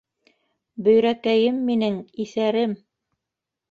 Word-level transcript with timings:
-Бөйрәкәйем 0.87 1.63
минең, 1.71 2.03
иҫәрем... 2.27 2.79